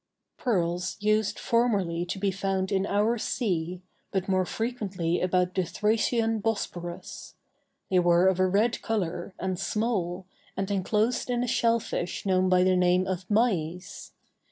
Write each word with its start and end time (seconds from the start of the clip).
Pearls 0.37 0.97
used 0.99 1.37
formerly 1.37 2.05
to 2.07 2.17
be 2.17 2.31
found 2.31 2.71
in 2.71 2.87
our 2.87 3.19
sea, 3.19 3.83
but 4.09 4.27
more 4.27 4.45
frequently 4.47 5.21
about 5.21 5.53
the 5.53 5.63
Thracian 5.63 6.39
Bosporus; 6.39 7.35
they 7.91 7.99
were 7.99 8.27
of 8.27 8.39
a 8.39 8.47
red 8.47 8.81
color, 8.81 9.35
and 9.37 9.59
small, 9.59 10.25
and 10.57 10.71
enclosed 10.71 11.29
in 11.29 11.43
a 11.43 11.47
shell 11.47 11.79
fish 11.79 12.25
known 12.25 12.49
by 12.49 12.63
the 12.63 12.75
name 12.75 13.05
of 13.05 13.27
"myes." 13.29 14.09